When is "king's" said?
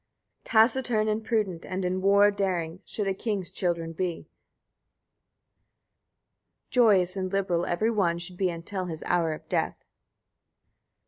3.13-3.51